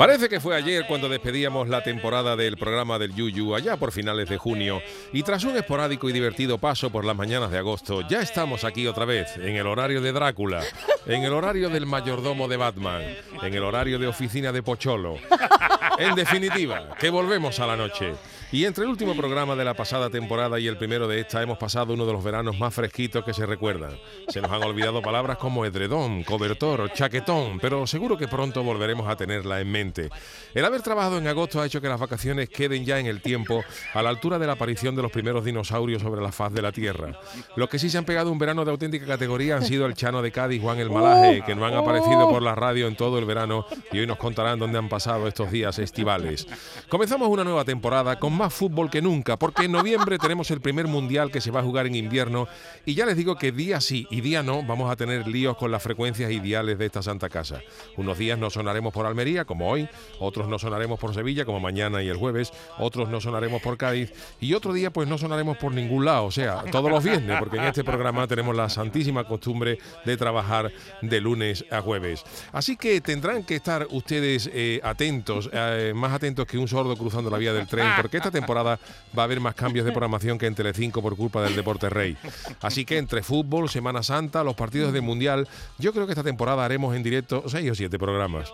Parece 0.00 0.30
que 0.30 0.40
fue 0.40 0.56
ayer 0.56 0.86
cuando 0.86 1.10
despedíamos 1.10 1.68
la 1.68 1.82
temporada 1.82 2.34
del 2.34 2.56
programa 2.56 2.98
del 2.98 3.14
Yuyu, 3.14 3.54
allá 3.54 3.76
por 3.76 3.92
finales 3.92 4.30
de 4.30 4.38
junio, 4.38 4.80
y 5.12 5.22
tras 5.24 5.44
un 5.44 5.58
esporádico 5.58 6.08
y 6.08 6.14
divertido 6.14 6.56
paso 6.56 6.88
por 6.88 7.04
las 7.04 7.14
mañanas 7.14 7.50
de 7.50 7.58
agosto, 7.58 8.00
ya 8.08 8.22
estamos 8.22 8.64
aquí 8.64 8.86
otra 8.86 9.04
vez, 9.04 9.36
en 9.36 9.56
el 9.56 9.66
horario 9.66 10.00
de 10.00 10.12
Drácula, 10.12 10.62
en 11.04 11.22
el 11.22 11.34
horario 11.34 11.68
del 11.68 11.84
mayordomo 11.84 12.48
de 12.48 12.56
Batman, 12.56 13.02
en 13.42 13.52
el 13.52 13.62
horario 13.62 13.98
de 13.98 14.06
oficina 14.06 14.52
de 14.52 14.62
Pocholo. 14.62 15.16
En 16.00 16.14
definitiva, 16.14 16.96
que 16.98 17.10
volvemos 17.10 17.60
a 17.60 17.66
la 17.66 17.76
noche. 17.76 18.14
Y 18.52 18.64
entre 18.64 18.82
el 18.82 18.90
último 18.90 19.14
programa 19.14 19.54
de 19.54 19.64
la 19.64 19.74
pasada 19.74 20.10
temporada 20.10 20.58
y 20.58 20.66
el 20.66 20.76
primero 20.76 21.06
de 21.06 21.20
esta 21.20 21.40
hemos 21.40 21.56
pasado 21.56 21.94
uno 21.94 22.04
de 22.04 22.12
los 22.12 22.24
veranos 22.24 22.58
más 22.58 22.74
fresquitos 22.74 23.24
que 23.24 23.32
se 23.32 23.46
recuerdan. 23.46 23.96
Se 24.26 24.40
nos 24.40 24.50
han 24.50 24.64
olvidado 24.64 25.02
palabras 25.02 25.36
como 25.36 25.64
edredón, 25.64 26.24
cobertor, 26.24 26.92
chaquetón, 26.92 27.60
pero 27.60 27.86
seguro 27.86 28.18
que 28.18 28.26
pronto 28.26 28.64
volveremos 28.64 29.08
a 29.08 29.14
tenerla 29.14 29.60
en 29.60 29.70
mente. 29.70 30.08
El 30.52 30.64
haber 30.64 30.82
trabajado 30.82 31.18
en 31.18 31.28
agosto 31.28 31.60
ha 31.60 31.66
hecho 31.66 31.80
que 31.80 31.88
las 31.88 32.00
vacaciones 32.00 32.48
queden 32.48 32.84
ya 32.84 32.98
en 32.98 33.06
el 33.06 33.22
tiempo 33.22 33.62
a 33.94 34.02
la 34.02 34.08
altura 34.08 34.40
de 34.40 34.48
la 34.48 34.54
aparición 34.54 34.96
de 34.96 35.02
los 35.02 35.12
primeros 35.12 35.44
dinosaurios 35.44 36.02
sobre 36.02 36.20
la 36.20 36.32
faz 36.32 36.52
de 36.52 36.62
la 36.62 36.72
Tierra. 36.72 37.20
Los 37.54 37.68
que 37.68 37.78
sí 37.78 37.88
se 37.88 37.98
han 37.98 38.04
pegado 38.04 38.32
un 38.32 38.38
verano 38.38 38.64
de 38.64 38.72
auténtica 38.72 39.06
categoría 39.06 39.56
han 39.56 39.64
sido 39.64 39.86
el 39.86 39.94
Chano 39.94 40.22
de 40.22 40.32
Cádiz, 40.32 40.60
Juan 40.60 40.80
el 40.80 40.90
Malaje, 40.90 41.42
que 41.46 41.54
no 41.54 41.66
han 41.66 41.74
aparecido 41.74 42.28
por 42.28 42.42
la 42.42 42.56
radio 42.56 42.88
en 42.88 42.96
todo 42.96 43.20
el 43.20 43.26
verano 43.26 43.64
y 43.92 44.00
hoy 44.00 44.08
nos 44.08 44.18
contarán 44.18 44.58
dónde 44.58 44.78
han 44.78 44.88
pasado 44.88 45.28
estos 45.28 45.52
días 45.52 45.78
Comenzamos 46.88 47.28
una 47.28 47.44
nueva 47.44 47.64
temporada 47.64 48.18
con 48.18 48.32
más 48.32 48.52
fútbol 48.52 48.90
que 48.90 49.02
nunca, 49.02 49.38
porque 49.38 49.64
en 49.64 49.72
noviembre 49.72 50.18
tenemos 50.18 50.50
el 50.50 50.60
primer 50.60 50.86
mundial 50.86 51.30
que 51.30 51.40
se 51.40 51.50
va 51.50 51.60
a 51.60 51.62
jugar 51.62 51.86
en 51.86 51.94
invierno 51.94 52.48
y 52.84 52.94
ya 52.94 53.06
les 53.06 53.16
digo 53.16 53.36
que 53.36 53.52
día 53.52 53.80
sí 53.80 54.06
y 54.10 54.20
día 54.20 54.42
no 54.42 54.62
vamos 54.62 54.90
a 54.90 54.96
tener 54.96 55.26
líos 55.26 55.56
con 55.56 55.70
las 55.70 55.82
frecuencias 55.82 56.30
ideales 56.30 56.78
de 56.78 56.86
esta 56.86 57.02
Santa 57.02 57.28
Casa. 57.28 57.60
Unos 57.96 58.18
días 58.18 58.38
no 58.38 58.50
sonaremos 58.50 58.92
por 58.92 59.06
Almería, 59.06 59.44
como 59.44 59.70
hoy, 59.70 59.88
otros 60.18 60.48
no 60.48 60.58
sonaremos 60.58 60.98
por 60.98 61.14
Sevilla, 61.14 61.44
como 61.44 61.60
mañana 61.60 62.02
y 62.02 62.08
el 62.08 62.16
jueves, 62.16 62.52
otros 62.78 63.08
no 63.08 63.20
sonaremos 63.20 63.62
por 63.62 63.76
Cádiz 63.76 64.12
y 64.40 64.54
otro 64.54 64.72
día 64.72 64.90
pues 64.90 65.08
no 65.08 65.18
sonaremos 65.18 65.56
por 65.56 65.72
ningún 65.72 66.04
lado, 66.04 66.26
o 66.26 66.30
sea, 66.30 66.64
todos 66.70 66.90
los 66.90 67.02
viernes, 67.02 67.38
porque 67.38 67.56
en 67.56 67.64
este 67.64 67.84
programa 67.84 68.26
tenemos 68.26 68.54
la 68.54 68.68
santísima 68.68 69.24
costumbre 69.24 69.78
de 70.04 70.16
trabajar 70.16 70.72
de 71.02 71.20
lunes 71.20 71.64
a 71.70 71.80
jueves. 71.80 72.24
Así 72.52 72.76
que 72.76 73.00
tendrán 73.00 73.44
que 73.44 73.56
estar 73.56 73.86
ustedes 73.90 74.50
eh, 74.52 74.80
atentos, 74.82 75.50
eh, 75.76 75.94
más 75.94 76.12
atentos 76.12 76.46
que 76.46 76.58
un 76.58 76.68
sordo 76.68 76.96
cruzando 76.96 77.30
la 77.30 77.38
vía 77.38 77.52
del 77.52 77.66
tren, 77.66 77.86
porque 77.96 78.18
esta 78.18 78.30
temporada 78.30 78.78
va 79.16 79.22
a 79.22 79.24
haber 79.24 79.40
más 79.40 79.54
cambios 79.54 79.84
de 79.84 79.92
programación 79.92 80.38
que 80.38 80.46
en 80.46 80.54
Telecinco 80.54 81.02
por 81.02 81.16
culpa 81.16 81.42
del 81.42 81.56
Deporte 81.56 81.88
Rey. 81.88 82.16
Así 82.60 82.84
que 82.84 82.98
entre 82.98 83.22
fútbol, 83.22 83.68
Semana 83.68 84.02
Santa, 84.02 84.44
los 84.44 84.54
partidos 84.54 84.92
del 84.92 85.02
Mundial, 85.02 85.48
yo 85.78 85.92
creo 85.92 86.06
que 86.06 86.12
esta 86.12 86.24
temporada 86.24 86.64
haremos 86.64 86.94
en 86.94 87.02
directo 87.02 87.44
seis 87.46 87.70
o 87.70 87.74
siete 87.74 87.98
programas. 87.98 88.50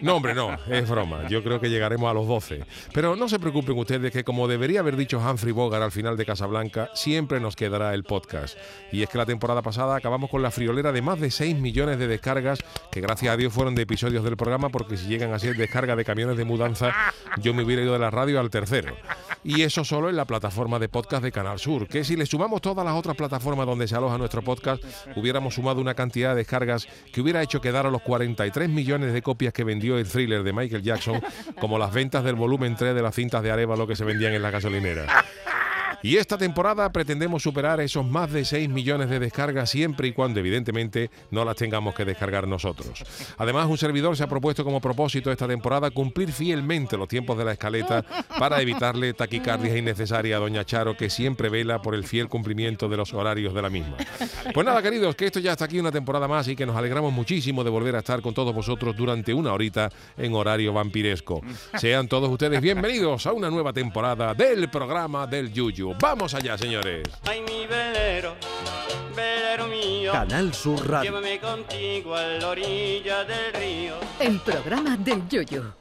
No, 0.00 0.16
hombre, 0.16 0.34
no, 0.34 0.56
es 0.68 0.88
broma. 0.88 1.28
Yo 1.28 1.42
creo 1.42 1.60
que 1.60 1.70
llegaremos 1.70 2.10
a 2.10 2.14
los 2.14 2.26
12. 2.26 2.64
Pero 2.92 3.16
no 3.16 3.28
se 3.28 3.38
preocupen 3.38 3.76
ustedes 3.78 4.12
que 4.12 4.24
como 4.24 4.48
debería 4.48 4.80
haber 4.80 4.96
dicho 4.96 5.18
Humphrey 5.18 5.52
Bogart 5.52 5.82
al 5.82 5.92
final 5.92 6.16
de 6.16 6.26
Casablanca, 6.26 6.90
siempre 6.94 7.40
nos 7.40 7.56
quedará 7.56 7.94
el 7.94 8.04
podcast. 8.04 8.56
Y 8.92 9.02
es 9.02 9.08
que 9.08 9.18
la 9.18 9.26
temporada 9.26 9.62
pasada 9.62 9.96
acabamos 9.96 10.30
con 10.30 10.42
la 10.42 10.50
friolera 10.50 10.92
de 10.92 11.02
más 11.02 11.20
de 11.20 11.30
6 11.30 11.56
millones 11.56 11.98
de 11.98 12.06
descargas, 12.06 12.60
que 12.90 13.00
gracias 13.00 13.32
a 13.32 13.36
Dios 13.36 13.52
fueron 13.52 13.74
de 13.74 13.82
episodios 13.82 14.24
del 14.24 14.36
programa, 14.36 14.68
porque 14.70 14.96
si 14.96 15.06
llegan 15.06 15.32
a 15.32 15.38
ser 15.38 15.56
descarga 15.56 15.96
de 15.96 16.04
camiones 16.04 16.36
de 16.36 16.44
mudanza, 16.50 16.92
yo 17.40 17.54
me 17.54 17.62
hubiera 17.62 17.82
ido 17.82 17.92
de 17.92 17.98
la 17.98 18.10
radio 18.10 18.40
al 18.40 18.50
tercero. 18.50 18.94
Y 19.42 19.62
eso 19.62 19.84
solo 19.84 20.10
en 20.10 20.16
la 20.16 20.26
plataforma 20.26 20.78
de 20.78 20.88
podcast 20.88 21.22
de 21.22 21.32
Canal 21.32 21.58
Sur, 21.58 21.88
que 21.88 22.04
si 22.04 22.16
le 22.16 22.26
sumamos 22.26 22.60
todas 22.60 22.84
las 22.84 22.94
otras 22.94 23.16
plataformas 23.16 23.66
donde 23.66 23.88
se 23.88 23.96
aloja 23.96 24.18
nuestro 24.18 24.42
podcast, 24.42 24.84
hubiéramos 25.16 25.54
sumado 25.54 25.80
una 25.80 25.94
cantidad 25.94 26.30
de 26.30 26.36
descargas 26.36 26.86
que 27.12 27.20
hubiera 27.22 27.42
hecho 27.42 27.60
quedar 27.60 27.86
a 27.86 27.90
los 27.90 28.02
43 28.02 28.68
millones 28.68 29.14
de 29.14 29.22
copias 29.22 29.54
que 29.54 29.64
vendió 29.64 29.96
el 29.96 30.06
thriller 30.06 30.42
de 30.42 30.52
Michael 30.52 30.82
Jackson, 30.82 31.22
como 31.58 31.78
las 31.78 31.92
ventas 31.94 32.22
del 32.22 32.34
volumen 32.34 32.76
3 32.76 32.94
de 32.94 33.02
las 33.02 33.14
cintas 33.14 33.42
de 33.42 33.50
Arevalo 33.50 33.86
que 33.86 33.96
se 33.96 34.04
vendían 34.04 34.34
en 34.34 34.42
la 34.42 34.50
gasolinera. 34.50 35.24
Y 36.02 36.16
esta 36.16 36.38
temporada 36.38 36.90
pretendemos 36.90 37.42
superar 37.42 37.80
esos 37.80 38.06
más 38.06 38.32
de 38.32 38.44
6 38.44 38.70
millones 38.70 39.10
de 39.10 39.18
descargas 39.18 39.68
siempre 39.68 40.08
y 40.08 40.12
cuando 40.12 40.40
evidentemente 40.40 41.10
no 41.30 41.44
las 41.44 41.56
tengamos 41.56 41.94
que 41.94 42.06
descargar 42.06 42.48
nosotros. 42.48 43.04
Además, 43.36 43.66
un 43.68 43.76
servidor 43.76 44.16
se 44.16 44.22
ha 44.22 44.28
propuesto 44.28 44.64
como 44.64 44.80
propósito 44.80 45.30
esta 45.30 45.46
temporada 45.46 45.90
cumplir 45.90 46.32
fielmente 46.32 46.96
los 46.96 47.06
tiempos 47.06 47.36
de 47.36 47.44
la 47.44 47.52
escaleta 47.52 48.02
para 48.38 48.62
evitarle 48.62 49.12
taquicardias 49.12 49.76
innecesarias 49.76 50.38
a 50.38 50.40
Doña 50.40 50.64
Charo, 50.64 50.96
que 50.96 51.10
siempre 51.10 51.50
vela 51.50 51.82
por 51.82 51.94
el 51.94 52.04
fiel 52.04 52.28
cumplimiento 52.28 52.88
de 52.88 52.96
los 52.96 53.12
horarios 53.12 53.52
de 53.52 53.62
la 53.62 53.68
misma. 53.68 53.96
Pues 54.54 54.64
nada, 54.64 54.80
queridos, 54.82 55.14
que 55.14 55.26
esto 55.26 55.38
ya 55.38 55.52
está 55.52 55.66
aquí 55.66 55.78
una 55.78 55.92
temporada 55.92 56.26
más 56.26 56.48
y 56.48 56.56
que 56.56 56.64
nos 56.64 56.76
alegramos 56.76 57.12
muchísimo 57.12 57.62
de 57.62 57.70
volver 57.70 57.96
a 57.96 57.98
estar 57.98 58.22
con 58.22 58.32
todos 58.32 58.54
vosotros 58.54 58.96
durante 58.96 59.34
una 59.34 59.52
horita 59.52 59.90
en 60.16 60.32
horario 60.34 60.72
vampiresco. 60.72 61.42
Sean 61.76 62.08
todos 62.08 62.30
ustedes 62.30 62.60
bienvenidos 62.60 63.26
a 63.26 63.32
una 63.32 63.50
nueva 63.50 63.72
temporada 63.72 64.32
del 64.32 64.70
programa 64.70 65.26
del 65.26 65.52
Yuyu. 65.52 65.89
Vamos 65.98 66.34
allá, 66.34 66.56
señores. 66.56 67.02
Ay, 67.26 67.40
mi 67.42 67.66
velero, 67.66 68.34
velero 69.16 69.66
mío, 69.66 70.12
Canal 70.12 70.52
Sur 70.54 70.88
Radio. 70.88 71.10
llévame 71.10 71.40
contigo 71.40 72.14
a 72.14 72.22
la 72.22 72.48
orilla 72.48 73.24
del 73.24 73.52
río. 73.54 73.94
El 74.18 74.38
programa 74.40 74.96
del 74.96 75.26
Yoyo. 75.28 75.79